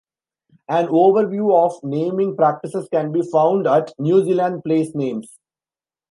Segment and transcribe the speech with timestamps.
[0.67, 5.37] An overview of naming practices can be found at New Zealand place names.